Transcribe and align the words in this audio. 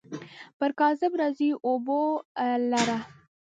پر 0.57 0.69
کاذب 0.79 1.11
راځي 1.21 1.49
اوبو 1.67 2.01
لره. 2.71 2.97